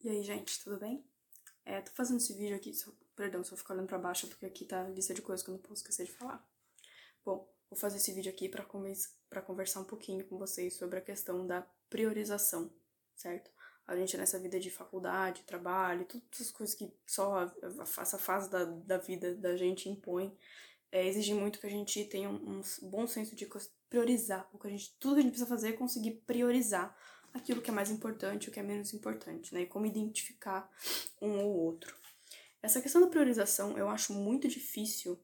[0.00, 1.04] E aí, gente, tudo bem?
[1.64, 4.46] É, tô fazendo esse vídeo aqui, só, perdão se eu ficar olhando pra baixo, porque
[4.46, 6.46] aqui tá a lista de coisas que eu não posso esquecer de falar.
[7.24, 8.64] Bom, vou fazer esse vídeo aqui pra,
[9.28, 12.72] pra conversar um pouquinho com vocês sobre a questão da priorização,
[13.16, 13.50] certo?
[13.88, 18.18] A gente nessa vida de faculdade, trabalho, todas essas coisas que só a, a, essa
[18.18, 20.32] fase da, da vida da gente impõe,
[20.92, 23.48] é, exige muito que a gente tenha um, um bom senso de
[23.90, 24.48] priorizar.
[24.52, 26.96] O que a gente, tudo que a gente precisa fazer é conseguir priorizar
[27.34, 29.62] aquilo que é mais importante, o que é menos importante, né?
[29.62, 30.70] E como identificar
[31.20, 31.96] um ou outro.
[32.62, 35.18] Essa questão da priorização eu acho muito difícil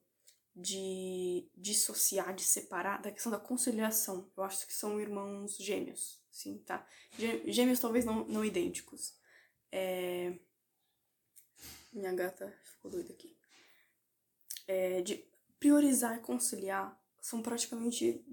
[0.55, 4.31] de dissociar, de separar da questão da conciliação.
[4.37, 6.87] Eu acho que são irmãos gêmeos, sim, tá?
[7.45, 9.13] Gêmeos talvez não, não idênticos.
[9.71, 10.37] É...
[11.91, 13.35] Minha gata ficou doida aqui.
[14.67, 15.25] É, de
[15.59, 18.23] priorizar e conciliar são praticamente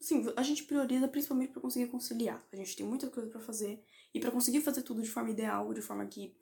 [0.00, 2.44] Sim, a gente prioriza principalmente para conseguir conciliar.
[2.52, 3.82] A gente tem muita coisa para fazer
[4.12, 6.34] e para conseguir fazer tudo de forma ideal, de forma que,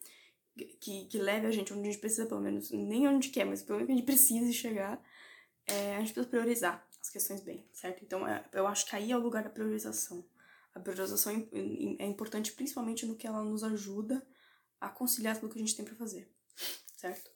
[0.81, 3.63] que, que leve a gente onde a gente precisa, pelo menos, nem onde quer, mas
[3.63, 5.03] pelo menos a gente precisa chegar,
[5.67, 8.05] é, a gente precisa priorizar as questões bem, certo?
[8.05, 10.25] Então, é, eu acho que aí é o lugar da priorização.
[10.75, 14.27] A priorização é, é importante principalmente no que ela nos ajuda
[14.81, 16.29] a conciliar tudo que a gente tem para fazer,
[16.97, 17.31] certo?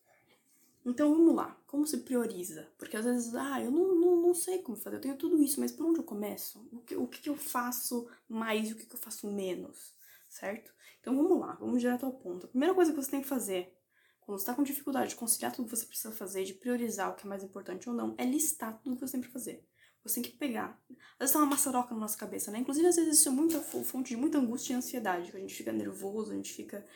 [0.84, 2.69] Então vamos lá, como se prioriza?
[2.78, 5.72] Porque às vezes, ah, eu não, não, sei como fazer, eu tenho tudo isso, mas
[5.72, 6.66] por onde eu começo?
[6.72, 9.94] O que, o que eu faço mais e o que eu faço menos,
[10.28, 10.72] certo?
[11.00, 12.47] Então vamos lá, vamos direto ao ponto.
[12.47, 13.75] A primeira coisa que você tem que fazer,
[14.20, 17.14] quando você está com dificuldade de conciliar tudo que você precisa fazer, de priorizar o
[17.14, 19.66] que é mais importante ou não, é listar tudo que você tem pra fazer.
[20.05, 20.80] Você tem que pegar.
[20.91, 22.58] Às vezes tá uma maçaroca na nossa cabeça, né?
[22.58, 25.55] Inclusive, às vezes isso é muita fonte de muita angústia e ansiedade, que a gente
[25.55, 26.86] fica nervoso, a gente fica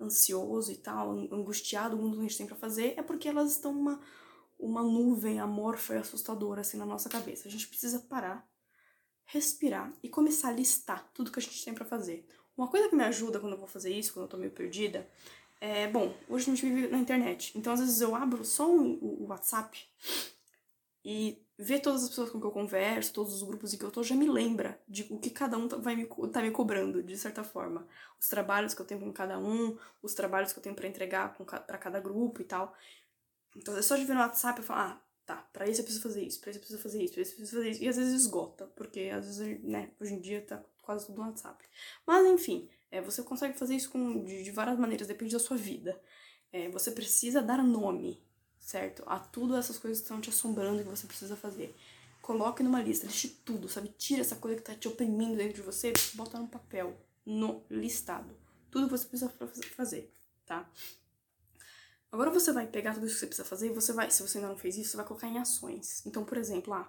[0.00, 3.52] ansioso e tal, angustiado, o mundo que a gente tem pra fazer, é porque elas
[3.52, 4.00] estão uma,
[4.58, 7.48] uma nuvem amorfa e assustadora assim na nossa cabeça.
[7.48, 8.48] A gente precisa parar,
[9.24, 12.26] respirar e começar a listar tudo que a gente tem para fazer.
[12.56, 15.08] Uma coisa que me ajuda quando eu vou fazer isso, quando eu tô meio perdida,
[15.60, 19.22] é, bom, hoje a gente vive na internet, então às vezes eu abro só o,
[19.22, 19.78] o WhatsApp
[21.04, 23.90] e ver todas as pessoas com que eu converso, todos os grupos em que eu
[23.90, 27.02] tô, já me lembra de o que cada um tá, vai me, tá me cobrando,
[27.02, 27.86] de certa forma.
[28.18, 31.34] Os trabalhos que eu tenho com cada um, os trabalhos que eu tenho para entregar
[31.34, 32.74] para cada grupo e tal.
[33.56, 36.02] Então é só de ver no WhatsApp e falar, ah, tá, pra isso eu preciso
[36.02, 37.82] fazer isso, pra isso eu preciso fazer isso, pra isso eu preciso fazer isso.
[37.82, 41.28] E às vezes esgota, porque às vezes, né, hoje em dia tá quase tudo no
[41.28, 41.64] WhatsApp.
[42.06, 45.56] Mas enfim, é, você consegue fazer isso com, de, de várias maneiras, depende da sua
[45.56, 46.00] vida.
[46.52, 48.22] É, você precisa dar nome
[48.64, 49.02] certo?
[49.06, 51.76] A tudo essas coisas que estão te assombrando que você precisa fazer.
[52.22, 53.88] Coloque numa lista, liste tudo, sabe?
[53.98, 58.34] Tira essa coisa que tá te oprimindo dentro de você, bota no papel, no listado.
[58.70, 59.30] Tudo que você precisa
[59.76, 60.10] fazer,
[60.46, 60.68] tá?
[62.14, 64.38] Agora você vai pegar tudo isso que você precisa fazer e você vai, se você
[64.38, 66.06] ainda não fez isso, você vai colocar em ações.
[66.06, 66.88] Então, por exemplo, ah,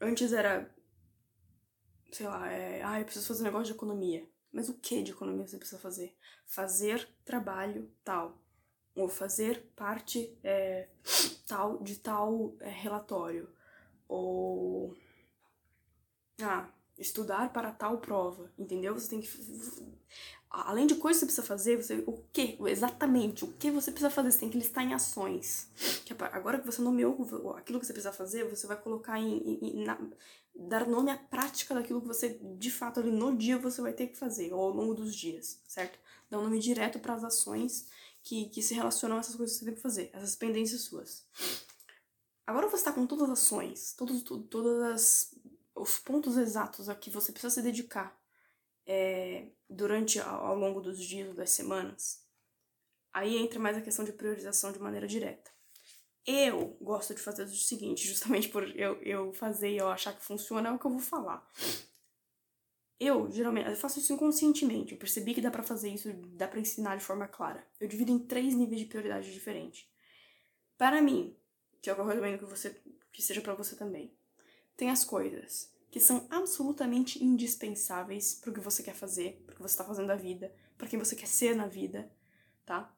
[0.00, 0.68] antes era,
[2.10, 4.28] sei lá, é, ah, eu preciso fazer um negócio de economia.
[4.52, 6.16] Mas o que de economia você precisa fazer?
[6.46, 8.36] Fazer trabalho tal
[8.92, 10.88] ou fazer parte é,
[11.46, 13.48] tal de tal é, relatório,
[14.08, 14.96] ou
[16.42, 16.68] ah,
[16.98, 18.94] estudar para tal prova, entendeu?
[18.94, 19.28] Você tem que
[20.62, 24.10] além de coisas que você precisa fazer, você o que exatamente o que você precisa
[24.10, 25.68] fazer, você tem que listar em ações.
[26.04, 29.84] Que agora que você nomeou aquilo que você precisa fazer, você vai colocar em, em
[29.84, 29.98] na,
[30.54, 34.06] dar nome à prática daquilo que você de fato ali no dia você vai ter
[34.06, 35.98] que fazer ou ao longo dos dias, certo?
[36.30, 37.88] Dá um nome direto para as ações
[38.22, 41.26] que, que se relacionam a essas coisas que você tem que fazer, essas pendências suas.
[42.46, 45.34] Agora você está com todas as ações, todos, todas as,
[45.74, 48.23] os pontos exatos a que você precisa se dedicar
[48.86, 52.22] é, durante ao, longo dos dias, das semanas.
[53.12, 55.50] Aí entra mais a questão de priorização de maneira direta.
[56.26, 60.24] Eu gosto de fazer o seguinte, justamente por eu, eu fazer e eu achar que
[60.24, 61.48] funciona, é o que eu vou falar.
[62.98, 64.92] Eu, geralmente, eu faço isso inconscientemente.
[64.92, 67.66] Eu percebi que dá para fazer isso, dá para ensinar de forma clara.
[67.80, 69.86] Eu divido em três níveis de prioridade diferentes.
[70.78, 71.36] Para mim,
[71.82, 72.80] que é o que eu recomendo que você
[73.12, 74.16] que seja para você também.
[74.76, 79.54] Tem as coisas que são absolutamente indispensáveis para o que você quer fazer, para o
[79.54, 82.10] que você está fazendo da vida, para quem você quer ser na vida,
[82.66, 82.92] tá?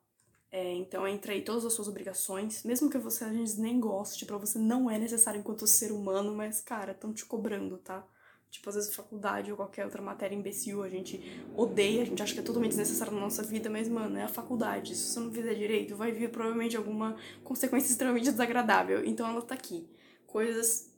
[0.50, 4.24] É, então entra aí todas as suas obrigações, mesmo que você às vezes nem goste,
[4.24, 8.02] para você não é necessário enquanto ser humano, mas cara, estão te cobrando, tá?
[8.50, 11.20] Tipo, às vezes faculdade ou qualquer outra matéria imbecil, a gente
[11.54, 14.28] odeia, a gente acha que é totalmente desnecessário na nossa vida, mas, mano, é a
[14.28, 14.96] faculdade.
[14.96, 17.14] Se você não fizer direito, vai vir provavelmente alguma
[17.44, 19.04] consequência extremamente desagradável.
[19.04, 19.86] Então ela tá aqui.
[20.26, 20.95] Coisas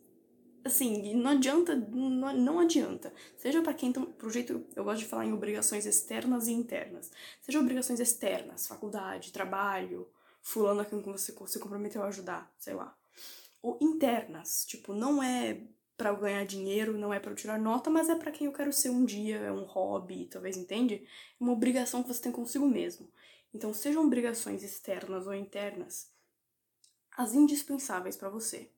[0.65, 3.13] assim, não adianta, não, não adianta.
[3.37, 7.11] Seja para quem, pro jeito, eu gosto de falar em obrigações externas e internas.
[7.41, 10.09] Seja obrigações externas, faculdade, trabalho,
[10.41, 12.97] fulano a quem você se comprometeu a ajudar, sei lá.
[13.63, 15.61] Ou internas, tipo, não é
[15.97, 18.53] para eu ganhar dinheiro, não é para eu tirar nota, mas é para quem eu
[18.53, 21.05] quero ser um dia, é um hobby, talvez entende?
[21.41, 23.11] Uma obrigação que você tem consigo mesmo.
[23.53, 26.13] Então, sejam obrigações externas ou internas,
[27.17, 28.71] as indispensáveis para você.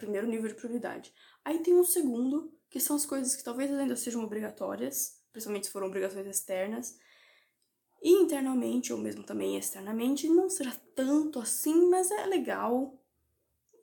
[0.00, 1.12] Primeiro nível de prioridade.
[1.44, 5.72] Aí tem um segundo, que são as coisas que talvez ainda sejam obrigatórias, principalmente se
[5.72, 6.98] foram obrigações externas,
[8.02, 12.98] e internamente, ou mesmo também externamente, não será tanto assim, mas é legal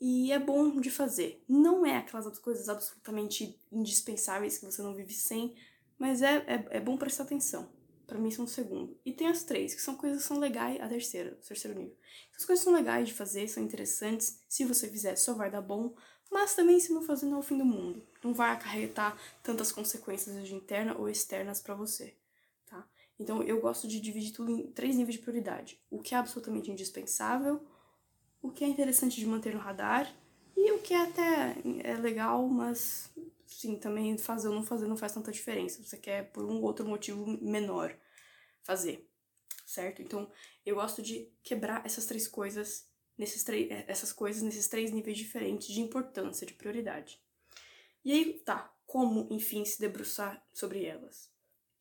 [0.02, 1.44] e é bom de fazer.
[1.48, 5.56] Não é aquelas coisas absolutamente indispensáveis que você não vive sem,
[6.00, 7.70] mas é, é, é bom prestar atenção.
[8.08, 8.98] Para mim, são o segundo.
[9.06, 11.96] E tem as três, que são coisas que são legais, a terceira, o terceiro nível.
[12.36, 14.42] As coisas são legais de fazer, são interessantes.
[14.48, 15.94] Se você fizer, só vai dar bom.
[16.32, 18.02] Mas também, se não fazer, não é o fim do mundo.
[18.24, 22.16] Não vai acarretar tantas consequências de interna ou externas para você.
[22.66, 22.88] Tá?
[23.20, 26.72] Então, eu gosto de dividir tudo em três níveis de prioridade: o que é absolutamente
[26.72, 27.62] indispensável,
[28.42, 30.10] o que é interessante de manter no radar
[30.56, 33.10] e o que é até é legal, mas
[33.48, 35.84] sim, também fazer ou não fazer não faz tanta diferença.
[35.84, 37.98] Você quer por um ou outro motivo menor
[38.64, 39.10] fazer,
[39.66, 40.02] certo?
[40.02, 40.30] Então,
[40.66, 45.68] eu gosto de quebrar essas três coisas nesses três essas coisas nesses três níveis diferentes
[45.68, 47.20] de importância, de prioridade.
[48.06, 51.32] E aí, tá, como, enfim, se debruçar sobre elas?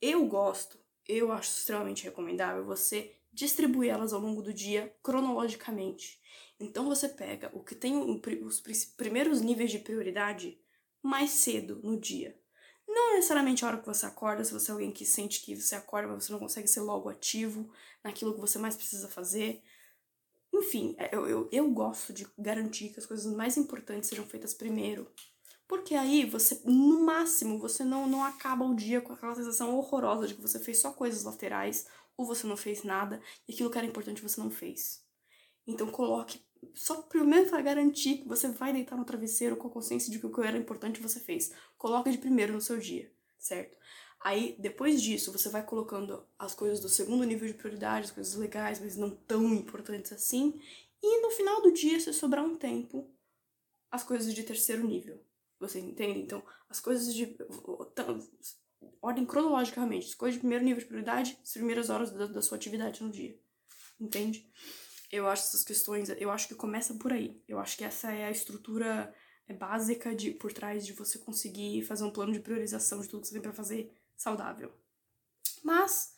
[0.00, 6.20] Eu gosto, eu acho extremamente recomendável você distribuir elas ao longo do dia cronologicamente.
[6.58, 7.94] Então você pega o que tem
[8.42, 8.60] os
[8.96, 10.58] primeiros níveis de prioridade
[11.06, 12.38] mais cedo no dia.
[12.86, 15.74] Não necessariamente a hora que você acorda, se você é alguém que sente que você
[15.74, 17.70] acorda, mas você não consegue ser logo ativo
[18.02, 19.62] naquilo que você mais precisa fazer.
[20.52, 24.54] Enfim, é, eu, eu, eu gosto de garantir que as coisas mais importantes sejam feitas
[24.54, 25.10] primeiro.
[25.68, 30.28] Porque aí você, no máximo, você não, não acaba o dia com aquela sensação horrorosa
[30.28, 31.86] de que você fez só coisas laterais
[32.16, 35.04] ou você não fez nada e aquilo que era importante você não fez.
[35.66, 40.10] Então coloque só primeiro para garantir que você vai deitar no travesseiro com a consciência
[40.10, 41.52] de que o que era importante você fez.
[41.78, 43.76] Coloque de primeiro no seu dia, certo?
[44.20, 48.34] Aí, depois disso, você vai colocando as coisas do segundo nível de prioridade, as coisas
[48.34, 50.60] legais, mas não tão importantes assim.
[51.02, 53.08] E no final do dia, se sobrar um tempo,
[53.90, 55.20] as coisas de terceiro nível.
[55.60, 56.20] Você entende?
[56.20, 57.36] Então, as coisas de.
[59.00, 60.08] Ordem cronologicamente.
[60.08, 63.10] As coisas de primeiro nível de prioridade, as primeiras horas da, da sua atividade no
[63.10, 63.38] dia.
[64.00, 64.50] Entende?
[65.10, 67.42] Eu acho essas questões, eu acho que começa por aí.
[67.46, 69.14] Eu acho que essa é a estrutura
[69.48, 73.20] é, básica de por trás de você conseguir fazer um plano de priorização de tudo
[73.20, 74.72] que você tem para fazer saudável.
[75.62, 76.14] Mas,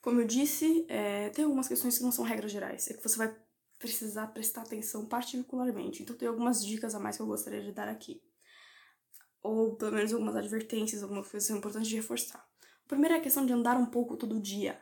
[0.00, 3.16] como eu disse, é, tem algumas questões que não são regras gerais, é que você
[3.16, 3.36] vai
[3.78, 6.02] precisar prestar atenção particularmente.
[6.02, 8.22] Então, tem algumas dicas a mais que eu gostaria de dar aqui.
[9.42, 12.48] Ou pelo menos algumas advertências, algumas coisas importantes de reforçar.
[12.84, 14.80] A primeira é a questão de andar um pouco todo dia.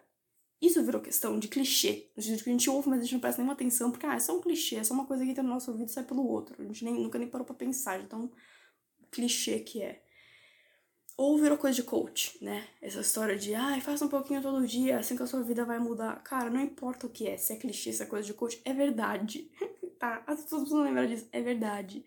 [0.60, 3.40] Isso virou questão de clichê, sentido que a gente ouve, mas a gente não presta
[3.40, 5.48] nenhuma atenção, porque ah, é só um clichê, é só uma coisa que entra no
[5.48, 6.54] nosso ouvido e sai pelo outro.
[6.58, 8.30] A gente nem, nunca nem parou pra pensar, então
[9.10, 10.02] clichê que é.
[11.16, 12.66] Ou virou coisa de coach, né?
[12.80, 15.64] Essa história de, ai, ah, faça um pouquinho todo dia, assim que a sua vida
[15.64, 16.22] vai mudar.
[16.22, 18.72] Cara, não importa o que é, se é clichê, se é coisa de coach, é
[18.74, 19.50] verdade.
[19.98, 20.22] tá?
[20.26, 22.04] As pessoas precisam lembrar disso, é verdade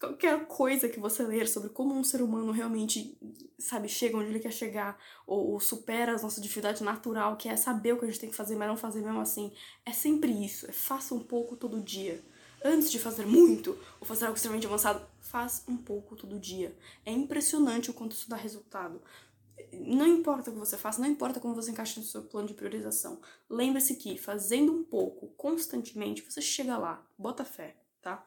[0.00, 3.18] qualquer coisa que você ler sobre como um ser humano realmente,
[3.58, 7.56] sabe, chega onde ele quer chegar, ou, ou, supera as nossas dificuldades natural, que é
[7.56, 9.52] saber o que a gente tem que fazer, mas não fazer mesmo assim,
[9.84, 12.24] é sempre isso, é faça um pouco todo dia.
[12.64, 16.76] Antes de fazer muito, ou fazer algo extremamente avançado, faz um pouco todo dia.
[17.06, 19.00] É impressionante o quanto isso dá resultado.
[19.72, 22.54] Não importa o que você faça, não importa como você encaixa no seu plano de
[22.54, 23.18] priorização.
[23.48, 27.02] Lembre-se que fazendo um pouco constantemente, você chega lá.
[27.18, 28.24] Bota fé tá?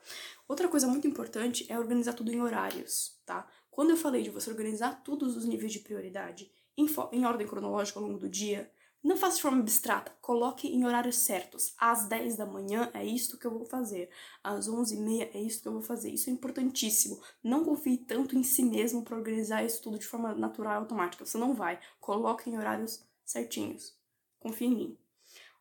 [0.48, 3.48] Outra coisa muito importante é organizar tudo em horários, tá?
[3.70, 8.00] Quando eu falei de você organizar todos os níveis de prioridade em, em ordem cronológica
[8.00, 8.72] ao longo do dia,
[9.04, 11.74] não faça de forma abstrata, coloque em horários certos.
[11.78, 14.10] Às 10 da manhã é isto que eu vou fazer,
[14.42, 16.10] às 11 e meia é isso que eu vou fazer.
[16.12, 17.22] Isso é importantíssimo.
[17.44, 21.26] Não confie tanto em si mesmo para organizar isso tudo de forma natural e automática.
[21.26, 21.80] Você não vai.
[22.00, 23.94] Coloque em horários certinhos.
[24.40, 24.98] Confie em mim.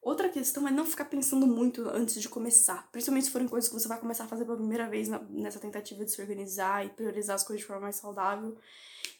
[0.02, 3.78] Outra questão é não ficar pensando muito antes de começar, principalmente se forem coisas que
[3.78, 6.90] você vai começar a fazer pela primeira vez na, nessa tentativa de se organizar e
[6.90, 8.58] priorizar as coisas de forma mais saudável.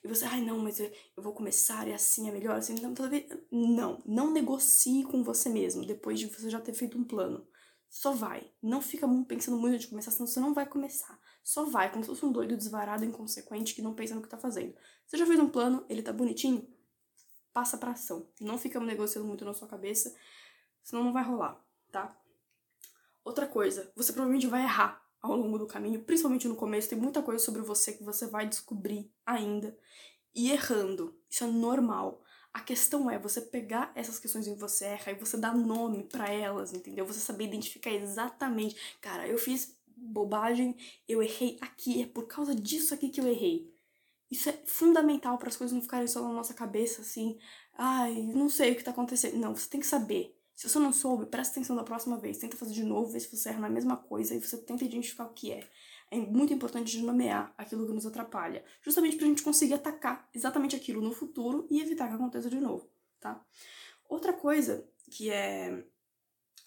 [0.02, 2.92] E você, ai não, mas eu, eu vou toda e assim é melhor, assim, não,
[2.94, 3.24] talvez.
[3.48, 7.46] Não, não negocie com você mesmo depois de você já ter feito um plano.
[7.88, 8.50] Só vai.
[8.60, 11.16] Não fica pensando muito antes de começar, senão você não vai começar.
[11.44, 14.38] Só vai, como se fosse um doido desvarado, inconsequente, que não pensa no que tá
[14.38, 14.74] fazendo.
[15.06, 16.66] Você já fez um plano, ele tá bonitinho?
[17.52, 18.28] Passa pra ação.
[18.40, 20.12] Não fica negociando muito na sua cabeça
[20.82, 22.16] senão não vai rolar, tá?
[23.24, 27.22] Outra coisa, você provavelmente vai errar ao longo do caminho, principalmente no começo, tem muita
[27.22, 29.76] coisa sobre você que você vai descobrir ainda
[30.34, 31.16] e errando.
[31.30, 32.20] Isso é normal.
[32.52, 36.02] A questão é você pegar essas questões em que você erra e você dar nome
[36.02, 37.06] para elas, entendeu?
[37.06, 38.76] Você saber identificar exatamente.
[39.00, 40.76] Cara, eu fiz bobagem,
[41.08, 43.72] eu errei aqui, é por causa disso aqui que eu errei.
[44.30, 47.38] Isso é fundamental para as coisas não ficarem só na nossa cabeça assim,
[47.74, 49.36] ai, não sei o que tá acontecendo.
[49.36, 50.36] Não, você tem que saber.
[50.54, 53.34] Se você não soube, presta atenção da próxima vez, tenta fazer de novo, ver se
[53.34, 55.68] você erra na mesma coisa e você tenta identificar o que é.
[56.10, 60.28] É muito importante de nomear aquilo que nos atrapalha, justamente para a gente conseguir atacar
[60.34, 63.42] exatamente aquilo no futuro e evitar que aconteça de novo, tá?
[64.08, 65.84] Outra coisa que é,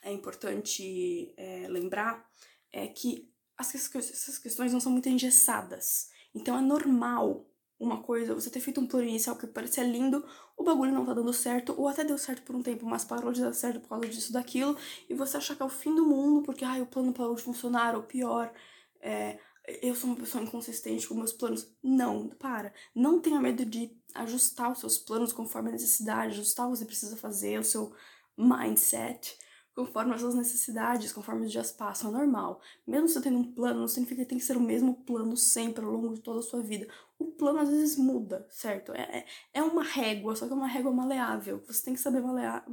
[0.01, 2.27] é importante é, lembrar
[2.71, 6.09] é que as, essas questões não são muito engessadas.
[6.33, 7.47] Então é normal
[7.79, 10.25] uma coisa, você ter feito um plano inicial que parecia lindo,
[10.57, 13.31] o bagulho não tá dando certo, ou até deu certo por um tempo, mas parou
[13.31, 14.77] de dar certo por causa disso, daquilo,
[15.09, 17.41] e você achar que é o fim do mundo porque, ai, o plano parou de
[17.41, 18.53] funcionar, ou pior,
[19.01, 19.37] é,
[19.81, 21.67] eu sou uma pessoa inconsistente com meus planos.
[21.83, 22.73] Não, para.
[22.93, 26.85] Não tenha medo de ajustar os seus planos conforme a necessidade, ajustar o que você
[26.85, 27.93] precisa fazer, o seu
[28.37, 29.37] mindset
[29.75, 32.61] conforme as suas necessidades, conforme os dias passam, é normal.
[32.87, 35.83] Mesmo você tendo um plano, não significa que tem que ser o mesmo plano sempre
[35.83, 36.87] ao longo de toda a sua vida.
[37.19, 38.93] O plano às vezes muda, certo?
[38.93, 41.61] É, é, é uma régua, só que é uma régua maleável.
[41.67, 42.65] Você tem que saber malear.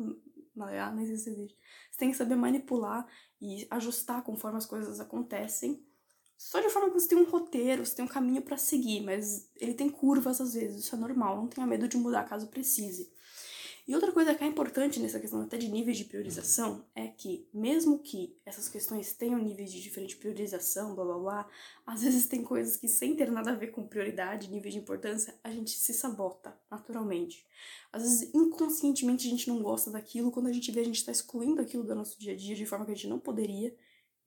[0.55, 1.59] Malear, nem existe.
[1.91, 3.07] Você tem que saber manipular
[3.41, 5.85] e ajustar conforme as coisas acontecem.
[6.39, 9.49] Só de forma que você tem um roteiro, você tem um caminho para seguir, mas
[9.57, 13.13] ele tem curvas às vezes, isso é normal, não tenha medo de mudar caso precise.
[13.87, 17.49] E outra coisa que é importante nessa questão até de níveis de priorização é que,
[17.53, 21.51] mesmo que essas questões tenham níveis de diferente priorização, blá blá blá,
[21.85, 25.35] às vezes tem coisas que, sem ter nada a ver com prioridade, níveis de importância,
[25.43, 27.45] a gente se sabota naturalmente.
[27.93, 31.11] Às vezes, inconscientemente, a gente não gosta daquilo, quando a gente vê, a gente está
[31.11, 33.77] excluindo aquilo do nosso dia a dia de forma que a gente não poderia,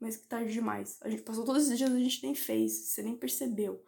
[0.02, 0.98] mas que tarde demais.
[1.02, 3.82] A gente passou todos esses dias a gente nem fez, você nem percebeu.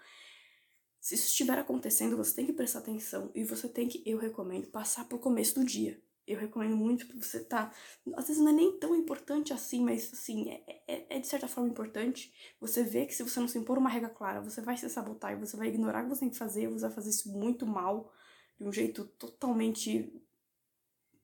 [1.07, 4.67] Se isso estiver acontecendo, você tem que prestar atenção e você tem que, eu recomendo,
[4.67, 5.97] passar pro começo do dia.
[6.27, 7.73] Eu recomendo muito que você tá.
[8.17, 11.47] Às vezes não é nem tão importante assim, mas assim, é, é, é de certa
[11.47, 12.33] forma importante.
[12.59, 15.31] Você vê que se você não se impor uma regra clara, você vai se sabotar
[15.31, 17.65] e você vai ignorar o que você tem que fazer, você vai fazer isso muito
[17.65, 18.11] mal,
[18.59, 20.13] de um jeito totalmente,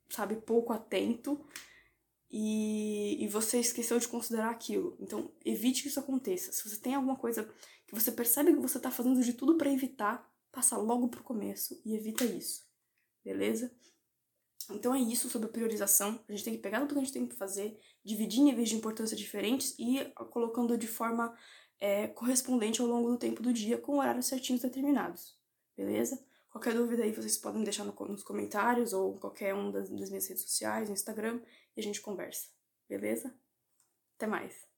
[0.09, 1.45] sabe, pouco atento.
[2.35, 4.97] E, e você esqueceu de considerar aquilo.
[4.99, 6.51] Então, evite que isso aconteça.
[6.51, 7.47] Se você tem alguma coisa
[7.85, 11.79] que você percebe que você tá fazendo de tudo para evitar, passa logo pro começo
[11.85, 12.67] e evita isso.
[13.23, 13.71] Beleza?
[14.71, 16.19] Então é isso sobre priorização.
[16.27, 18.75] A gente tem que pegar tudo que a gente tem que fazer, dividir níveis de
[18.75, 21.35] importância diferentes e ir colocando de forma
[21.79, 25.37] é, correspondente ao longo do tempo do dia, com horários certinhos determinados.
[25.75, 26.23] Beleza?
[26.49, 30.27] Qualquer dúvida aí vocês podem deixar no, nos comentários ou qualquer um das, das minhas
[30.27, 31.41] redes sociais, no Instagram,
[31.75, 32.49] e a gente conversa.
[32.87, 33.33] Beleza?
[34.15, 34.72] Até mais!